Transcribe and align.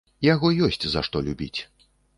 Яго 0.27 0.47
ёсць 0.69 0.85
за 0.95 1.05
што 1.11 1.25
любіць. 1.31 1.57